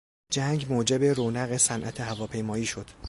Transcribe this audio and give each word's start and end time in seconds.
جنگ 0.31 0.65
موجب 0.73 1.03
رونق 1.03 1.57
صنعت 1.57 2.01
هواپیمایی 2.01 2.65
شد. 2.65 2.85